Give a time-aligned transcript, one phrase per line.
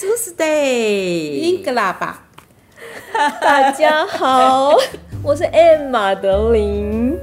[0.00, 2.22] 德，英格拉巴，
[3.42, 4.76] 大家好，
[5.24, 7.18] 我是 M 马德琳。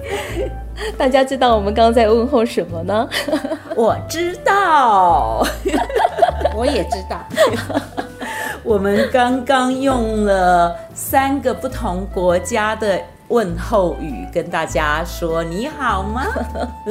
[0.98, 3.08] 大家知道我们刚刚在问候什么呢？
[3.77, 5.41] 我知道，
[6.53, 7.26] 我也知道。
[8.62, 13.00] 我们刚刚用了三个不同国家的。
[13.30, 16.26] 问候语跟大家说你好吗？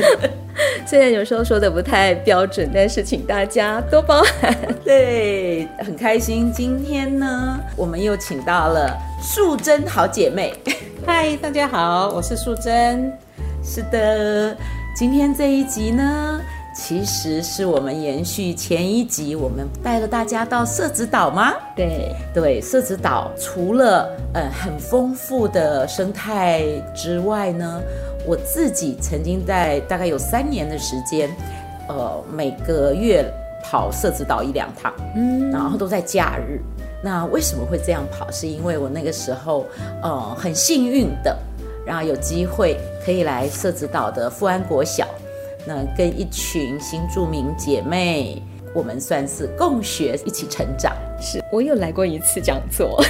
[0.87, 4.57] 虽然有时候说的不太标准，但是请大家多包涵。
[4.85, 6.53] 对，很开心。
[6.53, 10.53] 今天呢，我们又请到了素贞好姐妹。
[11.07, 13.13] 嗨，大家好，我是素贞。
[13.63, 14.57] 是的，
[14.95, 16.41] 今天这一集呢。
[16.75, 21.53] 其实是我们延续前一集，我们带着大家到社子岛吗？
[21.77, 26.65] 对对，社子岛除了呃很丰富的生态
[26.95, 27.81] 之外呢，
[28.27, 31.31] 我自己曾经在大概有三年的时间，
[31.89, 33.25] 呃每个月
[33.63, 36.61] 跑社子岛一两趟，嗯，然后都在假日。
[37.03, 38.29] 那为什么会这样跑？
[38.33, 39.65] 是因为我那个时候
[40.03, 41.37] 呃很幸运的，
[41.87, 45.07] 然后有机会可以来社子岛的富安国小。
[45.67, 48.43] 那跟一群新著名姐妹，
[48.75, 50.95] 我们算是共学，一起成长。
[51.21, 53.03] 是我有来过一次讲座，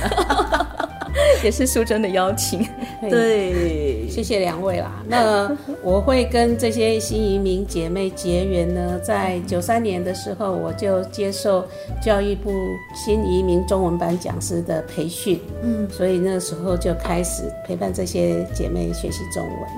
[1.43, 2.65] 也是淑珍的邀请。
[3.11, 5.03] 对，谢谢两位啦。
[5.09, 5.51] 那
[5.83, 11.67] 我会跟这些新移民姐妹结缘呢，在九三年的时候，我就接受
[12.01, 12.53] 教育部
[12.95, 15.41] 新移民中文班讲师的培训。
[15.63, 19.69] 嗯，所以那时候就开始陪伴这些姐妹学习中文。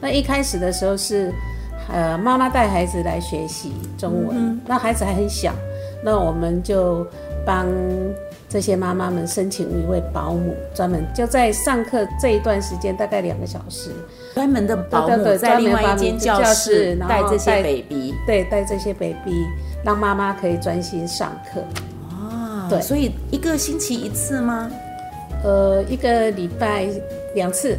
[0.00, 1.32] 那一开始的时候是。
[1.92, 5.52] 呃，妈妈带孩子来学习中文，嗯，那孩子还很小，
[6.02, 7.06] 那我们就
[7.44, 7.66] 帮
[8.48, 13.90] 这些妈妈们申请一位保姆，专门就在上课这一段时间，大概两个小时，
[14.34, 19.46] 专门的保姆在另外一间教室带这些 baby，对，带这些 baby，
[19.84, 21.60] 让妈妈可以专心上课。
[22.10, 24.68] 哦，对，所以一个星期一次吗？
[25.44, 26.88] 呃，一个礼拜
[27.34, 27.78] 两次。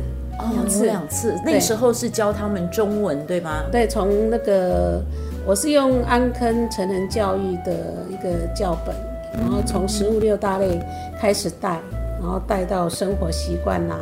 [0.51, 1.35] 两次，两次。
[1.43, 3.63] 那个时候是教他们中文，对吗？
[3.71, 5.01] 对，从那个
[5.45, 7.73] 我是用安坑成人教育的
[8.09, 8.95] 一个教本，
[9.33, 10.79] 然后从食物六大类
[11.19, 11.79] 开始带，
[12.19, 13.97] 然后带到生活习惯啦，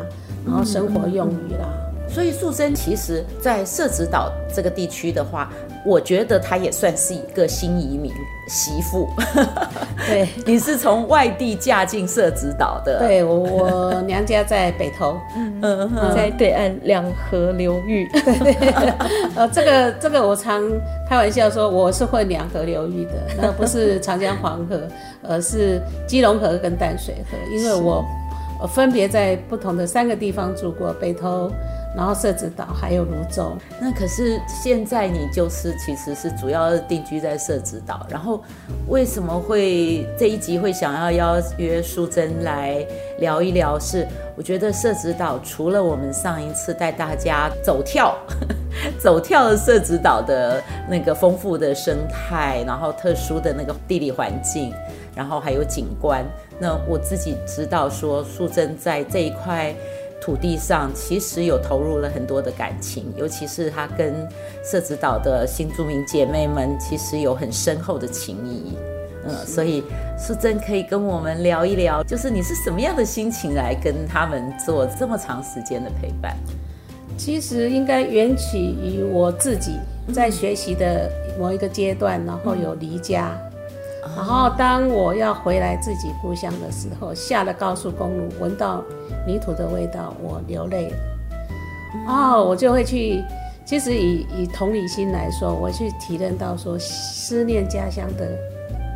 [0.45, 1.67] 然后生活用语啦。
[2.15, 5.51] 所以素贞其实，在社子岛这个地区的话，
[5.85, 8.09] 我觉得她也算是一个新移民
[8.47, 9.09] 媳妇。
[10.07, 12.99] 对， 你是从外地嫁进社子岛的？
[12.99, 18.09] 对，我我娘家在北投，嗯，在对岸两河流域。
[19.35, 20.63] 呃，这个这个我常
[21.09, 23.11] 开玩笑说，我是混两河流域的，
[23.41, 24.79] 那不是长江黄河，
[25.21, 28.05] 而是基隆河跟淡水河，因为我
[28.61, 31.51] 我分别在不同的三个地方住过，北投。
[31.95, 38.05] 然后社子岛还有芦洲，那可是现在你就是其实是主要定居在社子岛。
[38.09, 38.43] 然后
[38.89, 42.85] 为什么会这一集会想要邀约淑珍来
[43.19, 43.79] 聊一聊？
[43.79, 44.05] 是
[44.35, 48.13] 我觉得社子岛除了我们上一次带大家走跳，
[48.99, 54.73] 走跳的社子岛的那个丰富的生态，然后特殊的那个地理环境，
[55.15, 56.25] 然后还有景观。
[56.59, 59.73] 那我自己知道说素贞在这一块。
[60.25, 64.27] 土地上其实有投入了很多的感情，尤其是他跟
[64.63, 68.75] 社子岛的新住民姐妹们，其实有很深厚的情谊。
[69.27, 69.83] 嗯，所以
[70.17, 76.35] 淑贞可以跟我们聊一聊，就是你是什么样的心情来跟他们做这么长时间的陪伴？
[77.15, 79.73] 其实应该缘起于我自己
[80.11, 81.07] 在学习的
[81.39, 83.39] 某一个阶段，然后有离家。
[84.15, 88.83] 然后当我要回来自己故乡的时候，下了高速公路，闻到
[89.27, 90.97] 泥土的味道，我流泪了。
[92.07, 93.23] 哦，我就会去，
[93.65, 98.25] 其实以以同理心来说，我去体认到说思念家乡的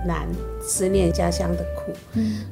[0.06, 0.26] 难，
[0.62, 1.92] 思念家乡的苦。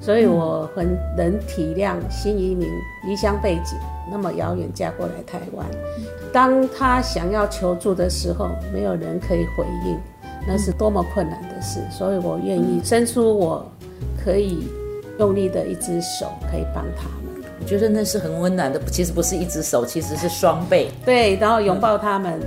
[0.02, 2.70] 所以我很能体谅新移民
[3.06, 3.78] 离乡背景
[4.12, 5.66] 那么遥远嫁过来台湾，
[6.34, 9.98] 当他想要求助的时候，没有人可以回应。
[10.46, 13.66] 那是多么困难的事，所以我愿意伸出我
[14.24, 14.68] 可以
[15.20, 17.44] 用力的一只手，可以帮他们。
[17.60, 20.90] 我觉得那是很温暖的，其实不是一只手，其实是双倍。
[21.04, 22.40] 对，然后拥抱他们，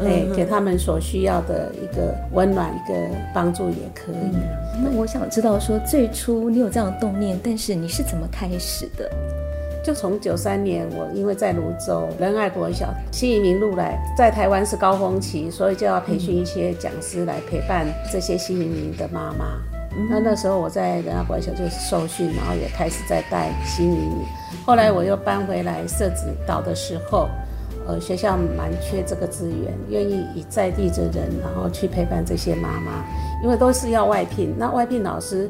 [0.00, 2.94] 哎，给他们所需要的一个温暖，一个
[3.34, 4.36] 帮助也可以。
[4.36, 9.10] 嗯、那我想知道说，最初你有这样的动念，但是你是怎么开始的？
[9.88, 19.46] 就从九三年，我因为在泸州仁爱国小新移民入来，在台湾是高峰期，所以就要培训一些讲师来陪伴这些新移民的妈妈。
[19.96, 24.26] 嗯、那那时候我在仁爱国小就是受训，然后也开始在带新移民。
[24.66, 27.26] 后来我又搬回来社子岛的时候，
[27.86, 33.06] 呃，学校蛮缺这个资源，愿意以在地的人，然后去陪伴这些妈妈，
[33.42, 35.48] 因为都是要外聘，那外聘老师。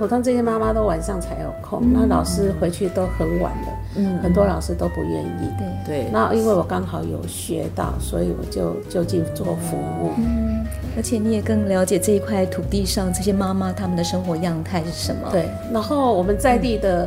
[0.00, 5.50] 普通这些妈妈都晚上才有空，嗯、那老师回去都很晚了，嗯，很多老师都不愿意。
[5.58, 6.10] 对对。
[6.10, 10.12] 那因为我刚好有学到，所以我就就近做服务。
[10.16, 10.64] 嗯，
[10.96, 15.28] 而且你也更了解这一块土地上这些妈妈她们的生活样态是什么。
[15.30, 15.44] 对。
[15.70, 17.06] 然后我们在地的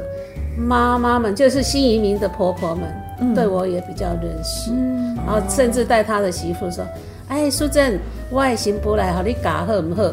[0.56, 2.88] 妈妈们，就是新移民的婆婆们，
[3.22, 4.70] 嗯、对我也比较认识。
[4.70, 5.16] 嗯。
[5.26, 6.86] 然后甚至带她的媳妇说
[7.28, 7.98] ：“哎，淑珍，
[8.30, 10.04] 我的新妇来，好你教好唔好？”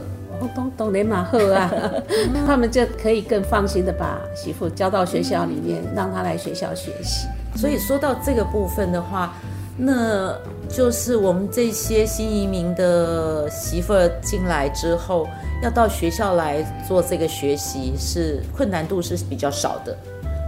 [0.48, 1.70] 东东雷马赫啊，
[2.46, 7.26] 他们就可以更放心的把媳妇交到学校里面，让她来学校学习。
[7.56, 9.34] 所以说到这个部分的话，
[9.76, 10.34] 那
[10.68, 15.26] 就是我们这些新移民的媳妇进来之后，
[15.62, 19.96] 要到学校来做这个学习，是困难度是比较少的。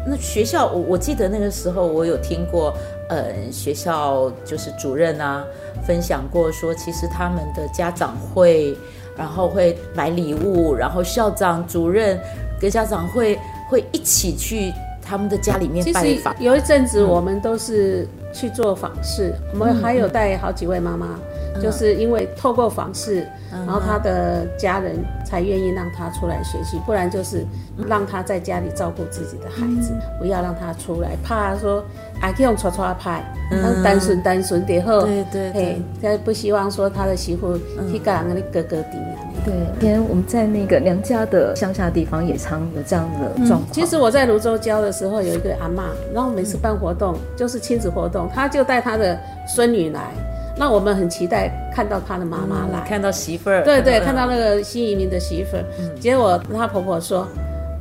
[0.06, 2.72] 那学校，我我记得那个时候我有听过，
[3.08, 5.44] 呃，学校就是主任啊
[5.86, 8.76] 分享过说，其实他们的家长会。
[9.16, 12.18] 然后会买礼物，然后校长、主任
[12.60, 13.38] 跟家长会
[13.68, 16.34] 会一起去他们的家里面拜访。
[16.40, 27.44] 有一阵子我们都是去做访视，嗯、我们还有带好几位妈妈，嗯、就是因为透过房事，嗯、然后他的家人才愿意让他出来学习，不然就是
[27.88, 31.84] 让他在家里照顾自己的孩子，嗯、不要让他出来，怕说。
[32.20, 33.20] 还可以用搓搓拍，
[33.50, 37.58] 嗯，单纯单纯点后，对对对，他不希望说他的媳妇
[37.90, 39.18] 去跟人家哥哥弟啊。
[39.44, 43.72] 对，因为我们在那个娘家的乡下地方也常有这样的状况。
[43.72, 45.82] 其实我在泸州教的时候，有一个阿嬷，
[46.14, 49.18] 然后每次办活动就是亲子活动，她就带她的
[49.48, 50.12] 孙女来，
[50.56, 55.64] 那我们很期待看到他的妈妈来，看到媳妇儿，对对，看到那个新移民的媳妇儿。
[55.98, 57.26] 结果他婆婆说：“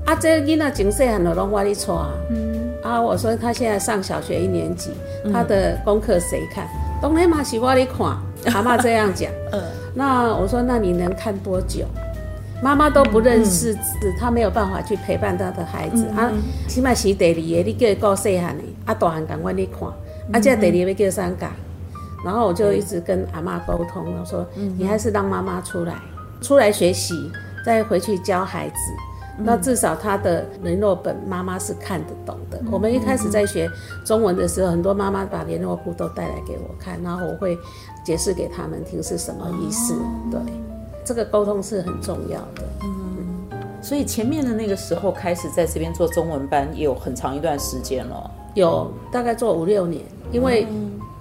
[0.06, 1.82] 啊，这囡仔真细汉就拢我哩带。”
[2.32, 2.72] 嗯。
[2.82, 4.92] 啊，我说他现在上小学一年级，
[5.32, 6.68] 他的功课谁看？
[7.02, 8.18] 当然嘛是我哩看，
[8.56, 9.30] 阿妈这样讲。
[9.52, 9.62] 嗯，
[9.94, 11.86] 那我说那你能看多久？
[12.64, 16.32] 妈妈都不认识字，她没有办法去陪伴她的孩子啊。
[16.68, 19.90] 起码是第二个，你叫够细汉的，啊大汉赶快你看，
[20.32, 21.52] 啊这第二个叫三嘎。
[22.24, 24.46] 然后我就一直跟阿妈沟通，我说
[24.78, 25.96] 你还是让妈妈出来，
[26.42, 27.32] 出来学习，
[27.66, 28.76] 再回去教孩子。
[29.44, 32.62] 那至少他的联络本妈妈是看得懂的。
[32.70, 33.68] 我们一开始在学
[34.06, 37.58] 中文的时候，很多妈妈把联络簿都带来给我看，然后我会
[38.04, 39.96] 解释给他们听是什么意思。
[40.30, 40.40] 对，
[41.04, 42.64] 这个沟通是很重要的。
[42.84, 48.32] 嗯，所以前面的那个时候开始在这边做中文班，也有很长一段时间了。
[48.54, 50.68] 有大概做五六年，因为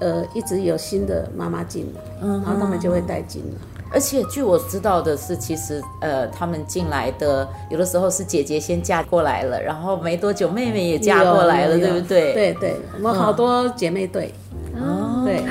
[0.01, 3.59] 呃一直有新的妈妈进来，然后他们就会带进来。
[3.93, 12.33] 而且据我知道的是，其实呃，他们进来的有的时候是姐姐先嫁过来了，然后没多久妹妹也嫁过来了，对不对？
[12.33, 14.33] 对对，我们好多姐妹队。
[14.77, 15.45] 哦，对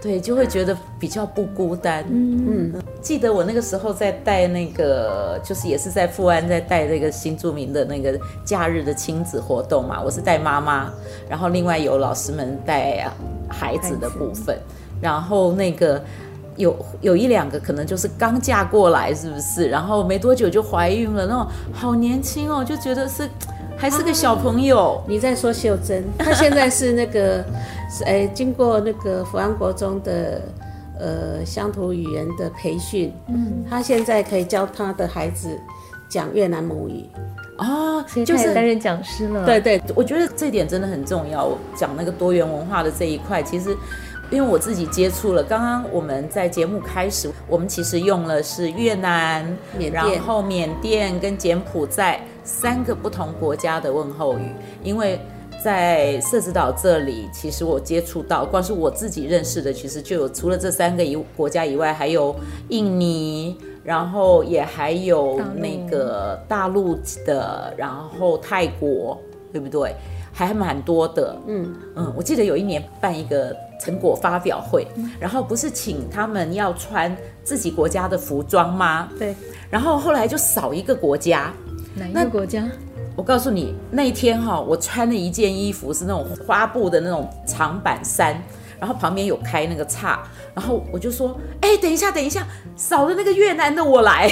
[0.00, 2.02] 对，就会觉得比较不孤单。
[2.08, 10.90] 嗯嗯，记得我那个时候在带那个，就是也是在富安在带那个新著名的那个假日的亲子活动嘛，我是带妈妈，
[11.28, 13.06] 然后另外有老师们带
[13.46, 14.58] 孩子的部分，
[15.00, 16.02] 然后那个。
[16.56, 19.68] 有有一两个可能就是刚嫁过来，是不是？
[19.68, 23.28] 然后没多久就怀孕了，那种好年轻哦，就觉得是
[23.76, 24.94] 还是个小朋友。
[24.94, 27.44] 啊、你在说秀珍，她现在是那个，
[27.90, 30.40] 是哎，经过那个福安国中的
[30.98, 35.58] 呃乡土语言的培训，嗯，他现在可以教他的孩子
[36.08, 37.04] 讲越南母语。
[37.58, 39.46] 哦，就是担任讲师了。
[39.46, 41.56] 对对，我觉得这点真的很重要。
[41.76, 43.76] 讲那个多元文化的这一块，其实。
[44.30, 49.44] 因为我自己接触了，刚刚我们在节目开始，我们其实用了是越南、
[49.76, 54.50] 缅甸，然后缅甸跟柬埔寨三个不同国家的问候语。
[54.82, 55.20] 因为
[55.64, 62.36] 在社子岛这里，其实我接触到，光是我自己认识的，其实就有除了这三个以国家以外，还有
[62.68, 69.18] 印尼，然后也还有那个大陆的，然后泰国，
[69.50, 69.94] 对不对？
[70.34, 74.86] 还蛮多的，嗯嗯，我记得有一年办一个成果发表会，
[75.18, 79.08] 然后不是请他们要穿自己国家的服装吗？
[79.18, 79.34] 对，
[79.70, 81.50] 然后后来就少一个国家，
[81.94, 82.68] 哪一个国家？
[83.16, 88.40] 我告诉你，那一天哈，我穿了一件衣服是那种花布的那种长版衫。
[88.76, 94.30] 然后旁边有开那个叉，然后我就说，哎，等一下，等一下，少了那个越南的我来。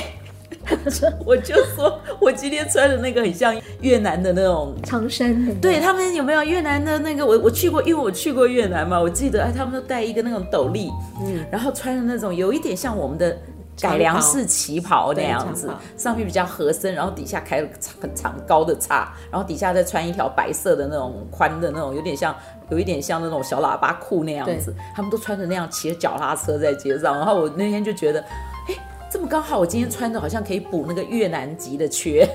[1.24, 7.24] 我就说，我今天穿的那个很像越南的那种长衫，对他们有没有越南的那个？
[7.24, 10.90] 我我去过，因为我去过越南嘛，我记得哎，他们都戴一个那种斗笠，
[11.24, 13.34] 嗯，然后穿的那种有一点像我们的
[13.82, 17.68] 改良式旗袍那样子，上面比较合身，然后底下开了
[18.00, 22.34] 很长高的叉，然后底下再穿一条白色的那种宽的那种，有点像
[22.70, 28.20] 有一点像那种小喇叭裤那样子，他们都穿着那样骑着脚踏车在街上，然后我那天就觉得，
[28.68, 28.74] 哎。
[29.12, 32.26] 这么刚好，我今天穿的好像可以补那个越南籍的缺。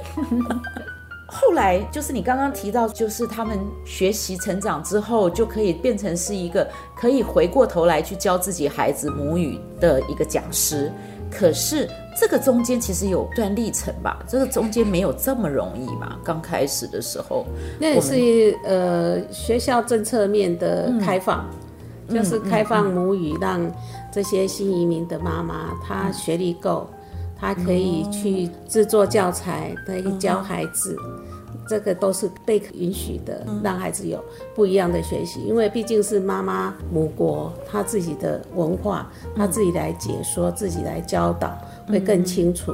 [1.25, 10.93] 后来就是你刚刚提到，就是他们学习成长之后，就可以变成是一个可以回过头来去教自己孩子母语的一个讲师。
[11.31, 14.24] 可是这个中间其实有段历程吧？
[14.27, 16.17] 这个中间没有这么容易嘛？
[16.24, 17.46] 刚开始的时候，
[17.79, 21.46] 那也是呃学校政策面的开放，
[22.07, 23.72] 嗯、就是开放母语让。
[24.10, 26.89] 这些新移民的妈妈，她学历够，
[27.39, 30.98] 她可以去制作教材，可以教孩子，
[31.67, 34.24] 这个都是被允许的，让孩子有
[34.55, 35.41] 不一样的学习。
[35.41, 41.57] 因为毕竟是妈妈母国，他自己的文化，他自己来解说，自己来教导，
[41.88, 42.74] 会更清楚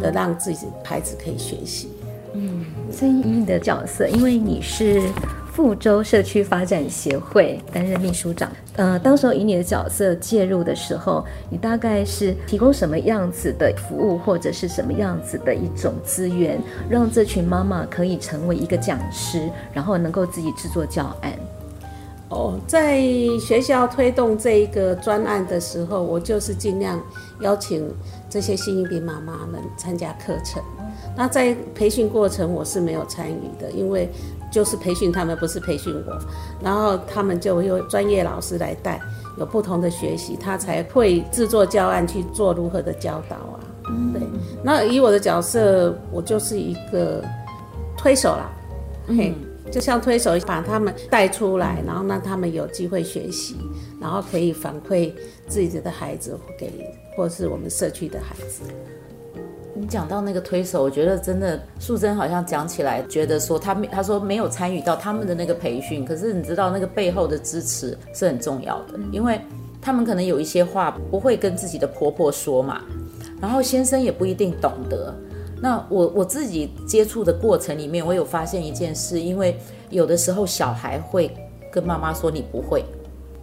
[0.00, 1.88] 的让自己孩子可以学习。
[2.34, 5.02] 嗯，声音的角色，因为你是。
[5.54, 21.30] 富州社区发展协会担任秘书长，呃，当时候以你的角色介入的时候，你大概是提供什么样子的服务，或者是什么样子的一种资源，让这群妈妈可以成为一个讲师，然后能够自己制作教案？
[22.30, 23.02] 哦，在
[23.38, 26.98] 学校推动这一个专案的时候，我就是尽量
[27.40, 27.86] 邀请
[28.30, 30.62] 这些新移民妈妈们参加课程。
[31.14, 34.08] 那在培训过程，我是没有参与的，因为。
[34.52, 36.18] 就是培训他们，不是培训我，
[36.62, 39.00] 然后他们就有专业老师来带，
[39.38, 43.58] 有不同的学习，他才会制作教案去做如何的教导啊。
[44.12, 44.22] 对，
[44.62, 47.24] 那以我的角色，我就是一个
[47.96, 48.52] 推手啦，
[49.08, 49.34] 嘿，
[49.70, 53.56] 就像推手，把他们带出来，然后让他们有机会学习，
[53.98, 55.12] 然后可以反馈
[55.48, 58.62] 自己的孩子给，或是我们社区的孩子。
[59.74, 69.40] 你讲到那个推手，我觉得真的素贞好像讲起来，觉得说他没，他说没有参与到他们的那个培训，可是你知道那个背后的支持是很重要的，因为
[69.80, 72.82] 他们可能有一些话不会跟自己的婆婆说嘛，
[73.40, 75.14] 然后先生也不一定懂得。
[75.60, 79.56] 那我我自己接触的过程里面，我有发现一件事，因为
[79.90, 81.34] 有的时候小孩会
[81.70, 82.84] 跟妈妈说你不会。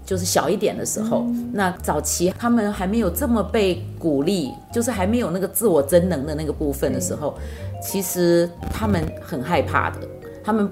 [0.10, 9.98] 就是小一点的时候，嗯、那早期他们还没有这么被鼓励，就是还没有那个自我增能的那个部分的时候，嗯、其实他们很害怕的，
[10.44, 10.68] 他们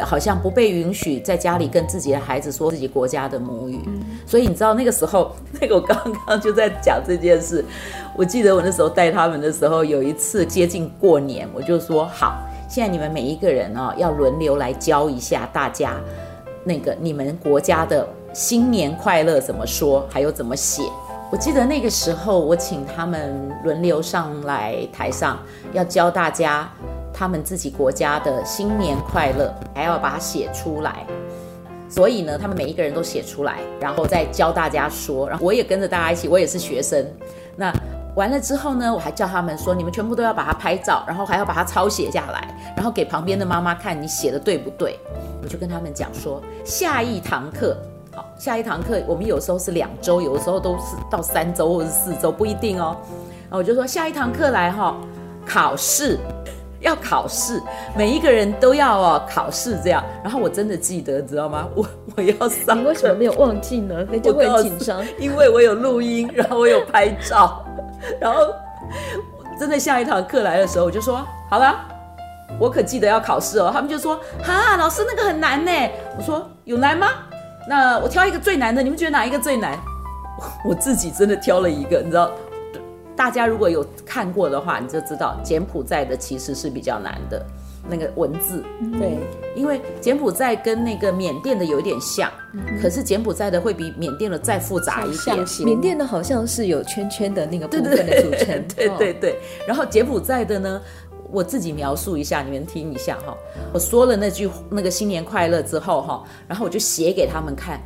[0.00, 5.94] 好像不被允许在家里跟自己的孩子说自己国家的母语，嗯、所以你知道那个时候， 那个我刚
[6.26, 7.62] 刚就在讲这件事，
[8.16, 12.38] 我记得我那时候带他们的时候，有一次接近过年，我就说好，
[12.70, 16.00] 现在你们每一个人啊、哦，要轮流来教一下大家
[16.64, 18.08] 那个你们国家的。
[18.32, 20.06] 新年快乐怎么说？
[20.10, 20.82] 还有怎么写？
[21.30, 25.38] 我记得那个时候，我请他们轮流上来台上，
[25.72, 26.66] 要教大家
[27.12, 31.06] 他们自己国家的新年快乐，还要把它写出来。
[31.90, 35.28] 所以呢，他们每一个人都写出来，然后再教大家说。
[35.28, 37.06] 然后我也跟着大家一起，我也是学生。
[37.56, 37.72] 那
[38.14, 44.98] 完了之后呢，我还叫他们说，你们全部都要把它拍照，然后还要把它抄写下来，然后给旁边的妈妈看你写的对不对。
[45.42, 47.76] 我就跟他们讲说，下一堂课。
[48.38, 52.96] 下一堂课，我们有时候是两周，有的时候都是到三周或者是四周，不一定哦。
[53.42, 54.96] 然后我就说下一堂课来哈，
[55.46, 56.18] 考试
[56.80, 57.60] 要考试，
[57.96, 60.04] 每一个人都要哦考试这样。
[60.22, 61.66] 然后我真的记得，知道吗？
[61.74, 64.06] 我我要上，你为什么没有忘记呢？
[64.10, 67.64] 那就会紧张，因为我有录音，然后我有拍照，
[68.20, 68.54] 然后
[69.58, 71.74] 真的下一堂课来的时候，我就说好了，
[72.60, 73.70] 我可记得要考试哦。
[73.72, 75.72] 他们就说哈，老师那个很难呢。
[76.16, 77.08] 我说有难吗？
[77.68, 79.78] 那我挑一个最难的，你们觉得哪一个最难？
[80.64, 82.30] 我自己真的挑了一个，你知道，
[83.14, 87.44] 大家如果有看过的话，你就知道柬埔寨的其实是比较难的，
[87.90, 88.64] 那个文字，
[88.98, 89.18] 对，
[89.54, 92.30] 因为柬埔寨跟那个缅甸的有一点像，
[92.80, 95.36] 可是柬埔寨的会比缅甸的再复杂一点。
[95.66, 100.80] 缅甸的好像是有圈圈的那个部分的组成，对对对，然后柬埔寨的呢？
[101.30, 103.36] 我自己描述一下，你们听一下哈。
[103.72, 107.80] 我说了那句那个新年快乐之后哈，然后我就写给他们看，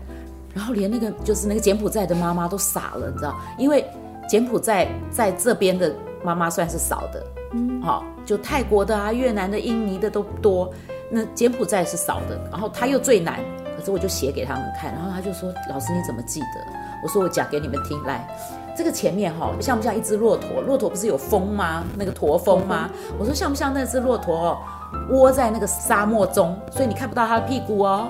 [0.55, 3.85] 然后连那个就是那个柬埔寨的妈妈都傻了，你知道，因为
[4.29, 10.73] 柬埔寨在这边的妈妈算是少的，嗯，好，就泰国的啊、越南的、印尼的都多，
[11.11, 13.41] 那柬埔寨是少的，然后他又最难，
[13.77, 16.47] 可是我就写给他们看，然后他就说：“老师你怎么记得？”
[17.03, 18.27] 我说：“我讲给你们听。”来，
[18.77, 20.61] 这个前面哈像不像一只骆驼？
[20.61, 21.85] 骆驼不是有峰吗？
[21.97, 22.89] 那个驼峰吗？
[23.19, 24.59] 我说像不像那只骆驼哦，
[25.11, 28.09] 窝在那个沙漠中，所以你看不到它的屁股哦，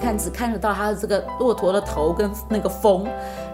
[0.00, 3.06] 看只看得到它的这个骆驼的头跟那个峰。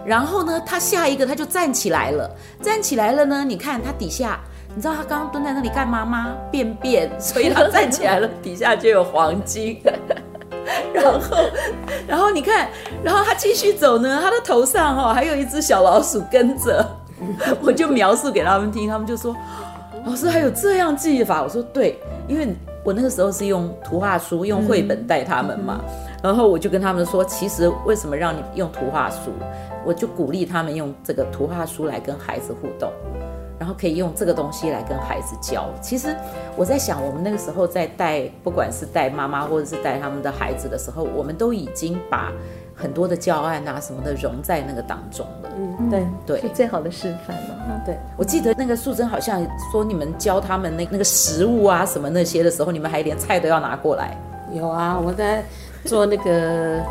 [0.05, 2.29] 然后呢，它下一个它就站起来了，
[2.61, 4.39] 站起来了呢，你看它底下。
[4.73, 6.33] 你知道他刚刚蹲在那里干嘛吗？
[6.49, 9.81] 便便，所以他站起来了， 底下就有黄金。
[10.93, 11.37] 然后，
[12.07, 12.69] 然后你看，
[13.03, 16.85] 然后他继续走呢，他的头上哦还有一只小老鼠跟着。
[17.61, 19.35] 我就描述给他们听，他们就说
[20.05, 22.47] ：“老师还有这样记法？”我说：“对，因为
[22.83, 25.79] 我那个时候是用图画书、用绘本带他们嘛。
[26.23, 29.31] 然后我就跟他们说，其实为什么让你用图画书？
[29.85, 32.91] 我就鼓励他们用这个图画书来跟孩子互动。”
[33.61, 35.69] 然后可以用这个东西来跟孩子教。
[35.83, 36.17] 其实
[36.57, 42.31] 我在想，我们那个时候在带，不管是带妈妈或者是带他们的孩子的时候，我们都已经把
[42.75, 45.49] 很多的教案啊什么的融在那个当中了。
[45.55, 47.83] 嗯，对对，是最好的示范了。
[47.85, 54.17] 对，我记得那个素贞好像说，你们教他们那那个食物啊什么那些的时候，你们还连菜都要拿过来。
[54.51, 55.43] 有啊，我在
[55.85, 56.81] 做那个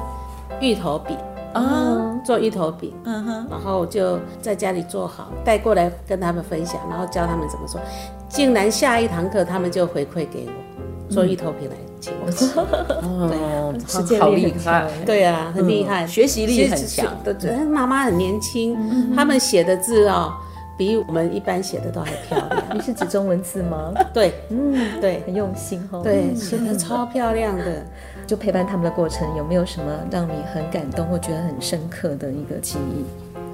[0.60, 1.16] 芋头饼。
[1.52, 7.80] 啊，做芋头饼，嗯哼，然后就在家里做好，带过来跟他们分享，然后教他们怎么做。
[8.28, 12.47] 竟然下一堂课他们就回馈给我，做芋头饼来请我吃。
[13.02, 13.75] 哦，
[14.21, 17.07] 好厉害，对啊，很厉害，学习力很强。
[17.25, 18.76] 对，妈妈很年轻，
[19.16, 20.33] 他们写的字哦，
[20.78, 22.62] 比我们一般写的都还漂亮。
[22.73, 23.92] 你是指中文字吗？
[24.14, 26.00] 对，嗯，对，很用心哦。
[26.02, 27.85] 对，写的超漂亮的。
[28.30, 33.04] 就陪伴他们的过程，有没有什么让你很感动或觉得很深刻的一个记忆？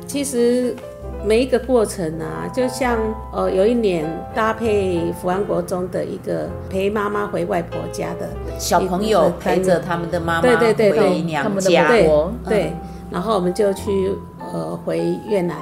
[0.06, 0.76] 其实
[1.24, 2.98] 每一个过程啊，就像
[3.32, 4.04] 呃，有一年
[4.34, 8.28] 搭配福安国中的一个陪妈妈回外婆家的
[8.58, 12.06] 小朋友陪着他们的妈妈对对对回娘家，对
[12.46, 12.72] 对，
[13.10, 14.12] 然后我们就去
[14.52, 15.56] 呃回越南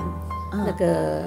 [0.50, 1.22] 那个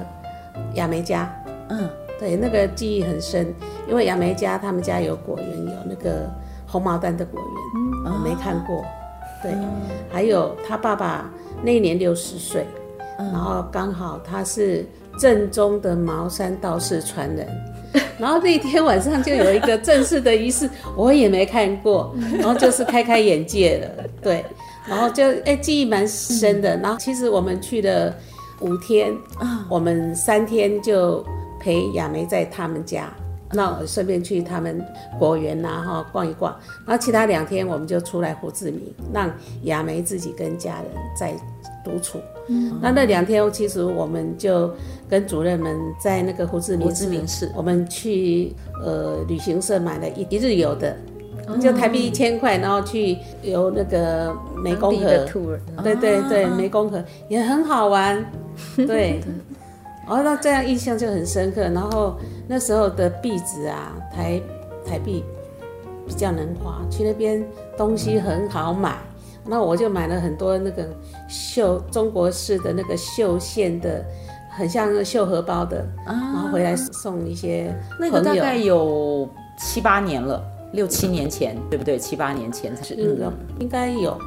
[0.74, 1.34] 亚梅家，
[1.70, 1.90] 嗯，
[2.20, 3.48] 对，那个记忆很深，
[3.88, 6.30] 因为亚梅家他们家有果园，有那个。
[6.68, 8.84] 红毛丹的果园，我没看过。
[9.42, 9.52] 对，
[10.12, 11.32] 还有他爸爸
[11.64, 12.66] 那一年六十岁，
[13.18, 14.86] 然后刚好他是
[15.20, 17.48] 正宗的茅山道士传人，
[18.18, 24.04] 然后那天晚上就有一个正式的仪式，我也没看过，然后就是开开眼界了。
[24.22, 24.44] 对，
[24.88, 26.76] 然后就哎记忆蛮深的。
[26.78, 28.14] 然后其实我们去了
[28.62, 29.16] 五天，
[29.70, 31.24] 我们三天就
[31.60, 33.08] 陪亚梅在他们家。
[33.54, 34.84] 那我顺便去他们
[35.18, 36.54] 果园呐，哈，逛一逛。
[36.86, 39.32] 然后其他两天我们就出来胡志明，让
[39.64, 40.86] 雅梅自己跟家人
[41.18, 41.34] 在
[41.84, 42.20] 独处。
[42.50, 44.70] 嗯，那那两天其实我们就
[45.10, 46.92] 跟主任们在那个胡志明
[47.28, 50.96] 市，我们去呃旅行社买了一一日游的，
[51.62, 55.26] 就台币一千块，然后去游那个湄公河。
[55.84, 58.26] 对对对，湄公河也很好玩。
[58.76, 59.22] 对。
[60.08, 61.62] 哦，那这样印象就很深刻。
[61.62, 62.18] 然后
[62.48, 64.42] 那时候的币值啊，台
[64.86, 65.24] 台币
[66.08, 68.98] 比较能花，去那边东西很好买。
[69.50, 70.86] 那我就买了很多那个
[71.30, 74.04] 绣中国式的那个绣线的，
[74.50, 77.74] 很像那个绣荷包的，啊然后回来送一些。
[78.00, 80.44] 那个大概有七八年了，
[80.74, 81.98] 六七年前，对不对？
[81.98, 84.20] 七八年前才是，嗯，应该有，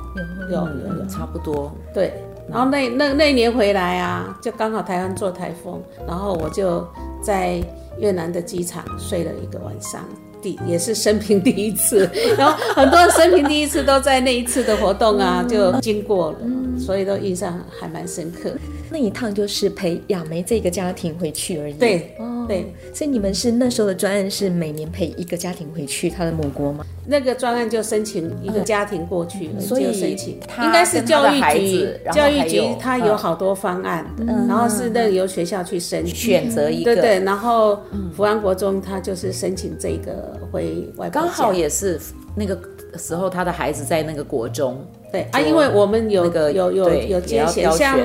[0.48, 2.14] 有有有有，差不多，对。
[2.50, 6.86] 然后那那那一年回来啊，就刚好台湾做台风，然后我就
[7.22, 7.62] 在
[7.98, 10.04] 越南的机场睡了一个晚上，
[10.42, 16.38] 第也是生平第一次， 然后很多生平第一次都在那一次的活动啊就经过了，
[16.78, 18.50] 所以都印象还蛮深刻。
[18.90, 21.74] 那一趟就是陪亚梅这个家庭回去而已。
[21.74, 26.84] 对，哦，对，所以你们是那时候的专案是每年陪一个家庭回去他的母国吗？
[27.06, 34.04] 那个专案就申请一个家庭过去，所以申请应该是教育局，教育局他有好多方案，
[34.48, 37.80] 然后是那由学校去申请选择一个，对对，然后
[38.14, 41.98] 福安国中他就是申请这个回外，刚好也是
[42.36, 42.58] 那个
[42.98, 44.84] 时候他的孩子在那个国中。
[45.12, 47.98] 对啊，因为我们有个有有有接线，像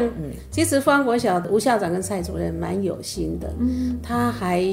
[0.50, 4.64] 其实方国小吴校长跟蔡主任蛮有心的，嗯，他还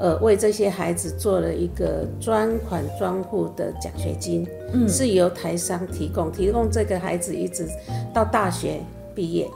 [0.00, 7.64] 呃为这些孩子做了一个专款专户的奖学金，嗯，是由台商提供，提供这个孩子一直
[8.12, 8.80] 到大学
[9.14, 9.48] 毕业。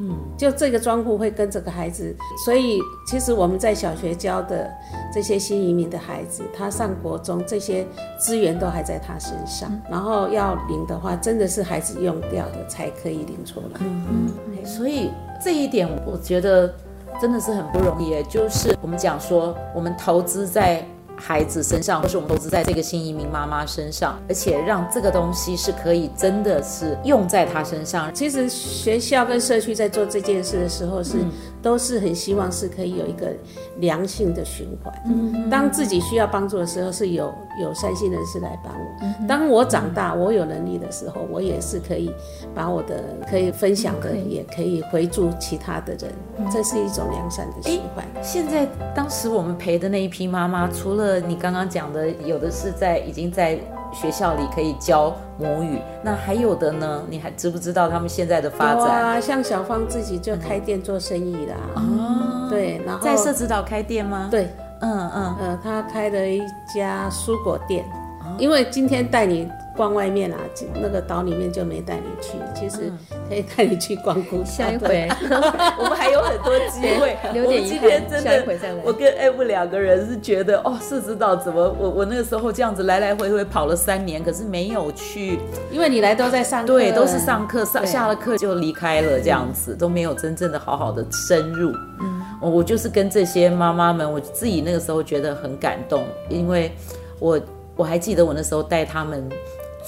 [0.00, 4.70] 嗯，就这个专户会跟这个孩子，所以其实我们在小学教的
[5.12, 7.86] 这些新移民的孩子，他上国中这些
[8.18, 13.80] 资源都还在他身上，然后要领的话，真的是孩子用掉的才可以领出来。
[13.80, 15.10] 嗯嗯，所以
[15.42, 16.72] 这一点我觉得
[17.20, 18.22] 真的是很不容易。
[18.24, 20.84] 就是我们讲说，我们投资在
[21.18, 28.14] 孩子身上，或是我们投资在这个新移民妈妈身上，而且让这个东西是可以真的是用在她身上。
[28.14, 31.18] 其实学校跟社区在做这件事的时候是，
[31.60, 33.32] 都是很希望是可以有一个
[33.78, 34.92] 良性的循环。
[35.06, 38.86] 嗯，当自己需要帮助的时候，是有有善心人士来帮我。
[39.02, 42.10] 嗯、当我长大，我有能力的时候，我也是可以
[42.54, 46.12] 把我的可以分享的，也可以回助其他的人。
[46.38, 48.04] 嗯、这是一种良善的循环。
[48.22, 53.58] 现在当时我们陪的那一批妈妈，除了你刚刚讲的，有的是在已经在
[53.92, 57.02] 学校里可以教母语，那还有的呢？
[57.08, 59.04] 你还知不知道他们现在的发展？
[59.04, 61.54] 啊，像小芳自己就开店做生意啦。
[61.74, 64.28] 哦、嗯，对，然后在社子岛开店吗？
[64.30, 66.40] 对，嗯嗯呃，他开了一
[66.74, 67.84] 家蔬果店。
[68.20, 69.48] 哦、因为今天带你。
[69.78, 70.36] 逛外面啊，
[70.74, 72.32] 那个岛里面就没带你去。
[72.52, 72.92] 其实
[73.28, 75.08] 可以带你去光顾 下一回，
[75.78, 77.16] 我们还有很多机会。
[77.32, 78.82] 留点遗憾，下一回再来。
[78.84, 85.38] 我跟 F 两个人是觉得，哦，社子岛怎么我我那个时候这样子来来回回跑了三年，可是没有去，
[85.70, 91.70] 因为你来都在上课，对，都是上课上下了课就离开了，这样子都没有真正的好好的深入。
[92.00, 96.72] 嗯，我就是跟这些妈妈们，我自己那个时候觉得很感动，因为
[97.20, 97.40] 我
[97.76, 99.28] 我还记得我那时候带他们。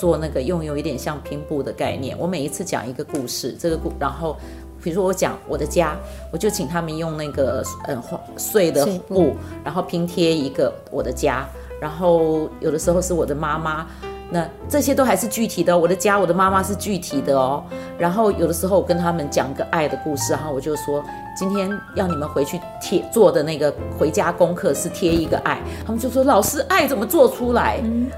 [0.00, 4.34] 做那个用有一点像拼布的概念，我每一次讲一个故事，这个故，然后
[4.82, 5.94] 比如说我讲我的家，
[6.32, 8.02] 我就请他们用那个嗯
[8.38, 11.46] 碎的布，然后拼贴一个我的家，
[11.78, 13.86] 然后有的时候是我的妈妈，
[14.30, 17.62] 那这些都还是具体的，我的家，我的妈妈是具体的哦。
[17.98, 21.04] 然后有的时候我跟他们讲个爱的故事，然后我就说
[21.36, 27.78] 今天要你们回去贴做的那个回家功课是贴一个爱，他们就说老师爱怎么做出来？
[27.84, 28.10] 嗯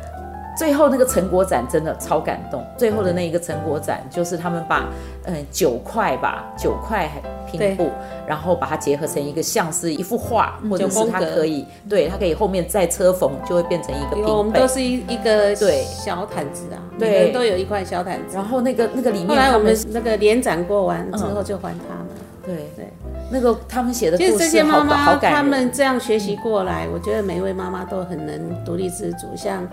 [0.57, 2.65] 最后那个成果展真的超感动。
[2.77, 4.89] 最后的那一个成果展，就是他们把
[5.25, 7.11] 嗯九块吧，九块
[7.47, 7.91] 拼布，
[8.27, 14.25] 然后把它结合成一个像是一幅画，或者是它可以，对，它可以后面再车缝，就会变成一个拼。
[14.25, 18.35] 我们都是一一个对小毯子啊，对，每个人都有一块小毯子。
[18.37, 22.07] 然后那个那个里面，后来我们那个联展过完之后就还他们。
[22.45, 22.93] 对对。
[23.33, 29.27] 那个他们写的故事，其实这些妈妈他们这样学习过来，我觉得每一位妈妈都很能独立自主。
[29.35, 29.67] 像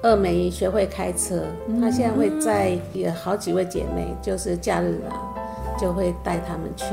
[0.00, 1.42] 二梅学会开车，
[1.80, 5.10] 她现在会在有好几位姐妹，就是假日啊，
[5.78, 6.86] 就会带他们去。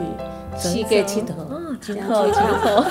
[0.57, 1.33] 去给镜头，
[1.81, 1.95] 像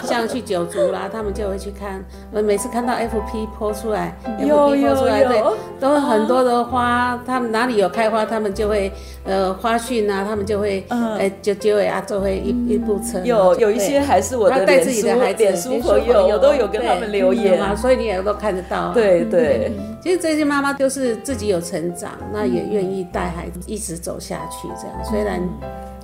[0.03, 2.05] 去像去九族啦，他们就会去看。
[2.33, 5.42] 我每次看到 FP 泼出来，FP 泼出来，对，
[5.81, 8.92] 都很多的花，他们哪里有开花，他们就会
[9.25, 13.21] 呃花讯啊，他们就会呃就就会啊，就会一一部车。
[13.25, 18.92] 有有一些还是我的带自己的孩子，脸书朋友，我都有跟他们留言啊，所以你也都看得到。
[18.92, 25.42] 对对，其实这些妈妈就是自己有成长，那也愿意带孩子一直走下去，这样虽然。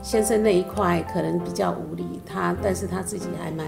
[0.02, 3.66] 先生那一块可能比较无力，他但是他自己还蛮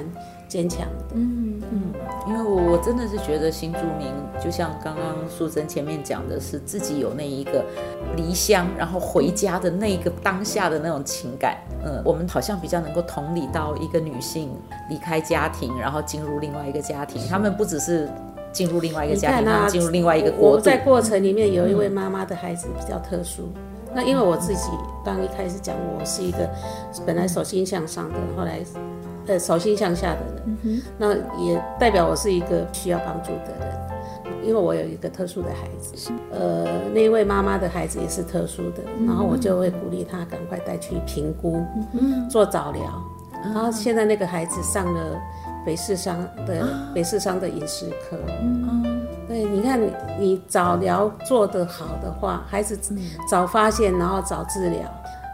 [0.48, 1.14] 坚强的。
[1.14, 1.82] 嗯嗯，
[2.26, 4.08] 因为我我真的是觉得新住民，
[4.42, 7.64] 就像刚刚素贞前面讲的是，自己有那一个
[8.16, 11.56] 离乡然后回家的那个当下的那种情感。
[11.84, 14.50] 嗯，我们好像比较能够同理到一个女性
[14.90, 17.22] 离开家庭，然后进入另外一个家庭。
[17.28, 18.08] 他们不只是
[18.52, 20.56] 进入另外一个家庭，他们进入另外一个国度。
[20.56, 23.48] 我在过程里面有一位妈妈的孩子比较特殊。
[23.94, 24.70] 那因为我自己
[25.04, 26.50] 刚一开始讲，我是一个
[27.06, 28.60] 本来手心向上的，后来
[29.26, 42.82] 呃手心向下的人，嗯、那也代表我是一个需要帮助的人，因为我有一个特殊的孩子，呃那位妈妈的孩子也是特殊的，嗯、然后我就会鼓励他赶快带去评估，嗯、做早疗，
[43.44, 45.20] 然后现在那个孩子上了
[45.64, 48.18] 北市商的、啊、北市商的饮食科。
[49.54, 52.76] 你看你你早疗做得好的话，孩子
[53.30, 54.80] 早发现，然后早治疗，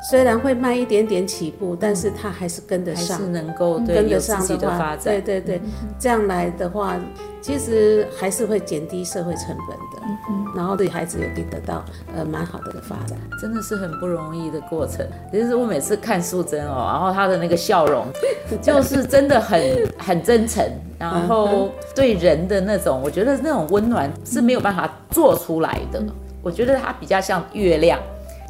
[0.09, 5.61] 虽然会慢一点点起步，但是他还是跟得上，还是能够跟得上的话，发对对对，
[5.99, 6.97] 这样来的话，
[7.43, 11.85] 其实还是会减低社会成本的，然后对孩子也可以得到
[12.17, 15.07] 呃蛮好的发展，真的是很不容易的过程。
[15.31, 18.07] 其实我每次看素贞哦，然后她的那个笑容，
[18.63, 19.61] 就是真的很
[19.99, 20.65] 很真诚。
[20.99, 26.03] 然后对人的那种，我觉得那种温暖是没有办法做出来的。
[26.43, 27.99] 我觉得它比较像月亮，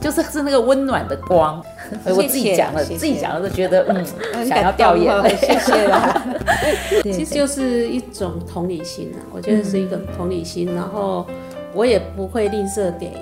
[0.00, 1.62] 就是是那个温暖的光。
[2.06, 4.04] 我自己讲了，自己讲了都觉得嗯，
[4.46, 5.36] 想要掉眼泪。
[5.36, 6.22] 谢谢啦。
[7.02, 10.74] 其实就是一种同理心啊，我觉得是一个同理心。
[10.74, 11.26] 然后
[11.74, 13.12] 我也不会吝啬给，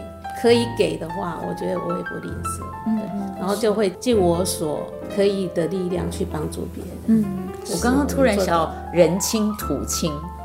[0.40, 2.64] 可以给的话，我觉得我也不吝啬。
[2.86, 3.00] 嗯，
[3.38, 7.22] 然后就会尽我所可以的力量去帮助别人。
[7.22, 7.24] 嗯。
[7.70, 10.37] 我刚刚突然想到人亲土亲，对，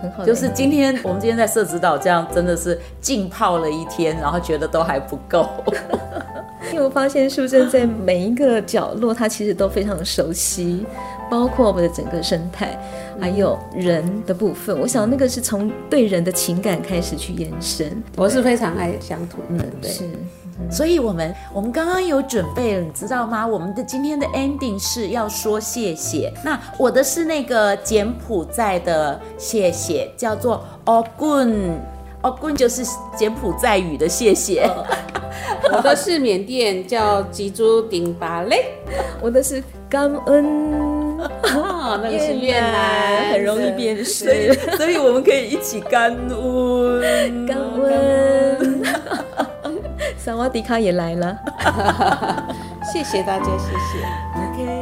[0.00, 0.24] 很好。
[0.24, 5.48] 就是今天我们今天在社指导这样，真的是浸泡了一天，然后觉得都还不够。
[6.72, 10.84] 因为我发现素贞在每一个角落，他其实都非常熟悉。
[11.30, 12.76] 包括我们的整个生态，
[13.20, 14.76] 还有人的部分。
[14.80, 18.02] 我想那个是从对人的情感开始去延伸。
[18.16, 19.90] 我是非常爱乡土的，嗯，对。
[19.90, 20.04] 是。
[20.70, 23.46] 所以我们我们刚刚有准备了，你知道吗？
[23.46, 26.32] 我们的今天的 ending 是要说谢谢。
[26.44, 32.84] 那我的是那个柬埔寨的谢谢，叫做 ogun，ogun 就是
[33.16, 34.62] 柬埔寨语的谢谢。
[34.62, 34.84] 哦、
[35.72, 38.64] 我的是缅甸叫吉珠丁巴雷，
[39.22, 48.82] 我的是感恩，哦、那个是越南，很容易辨识，所以所以我们可以一起感恩，感恩。
[50.22, 51.38] 萨瓦迪卡也来了，
[52.92, 54.04] 谢谢大家，谢谢。
[54.36, 54.79] OK。